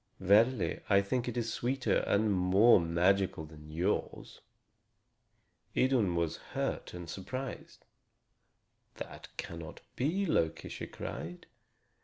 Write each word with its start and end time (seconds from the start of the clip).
Verily, 0.19 0.79
I 0.89 1.03
think 1.03 1.27
it 1.27 1.37
is 1.37 1.53
sweeter 1.53 1.97
and 2.07 2.33
more 2.33 2.79
magical 2.79 3.45
than 3.45 3.69
yours." 3.69 4.41
Idun 5.77 6.15
was 6.15 6.37
hurt 6.37 6.95
and 6.95 7.07
surprised. 7.07 7.85
"That 8.95 9.27
cannot 9.37 9.81
be, 9.95 10.25
Loki," 10.25 10.69
she 10.69 10.87
cried. 10.87 11.45